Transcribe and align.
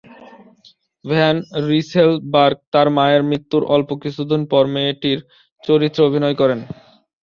Van 1.05 1.35
Rysselberghe 1.67 2.57
তার 2.73 2.87
মায়ের 2.97 3.21
মৃত্যুর 3.29 3.63
অল্প 3.75 3.89
কিছুদিন 4.03 4.41
পর 4.51 4.63
মেয়েটির 4.73 5.19
চরিত্রে 5.63 6.01
অভিনয় 6.07 6.35
করেন। 6.41 6.59